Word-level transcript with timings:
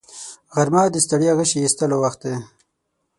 غرمه 0.55 0.83
د 0.91 0.95
ستړیا 1.05 1.31
غشي 1.39 1.59
ایستلو 1.63 1.97
وخت 2.03 2.19
دی 2.25 2.35